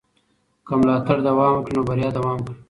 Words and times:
که 0.67 0.73
ملاتړ 0.79 1.17
دوام 1.27 1.53
وکړي 1.55 1.73
نو 1.77 1.81
بریا 1.89 2.09
دوام 2.17 2.37
کوي. 2.45 2.55